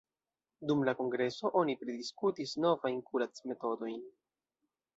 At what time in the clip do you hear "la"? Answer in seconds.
0.87-0.95